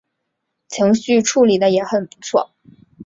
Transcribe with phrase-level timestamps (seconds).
[0.67, 2.55] 情绪处理的也很不错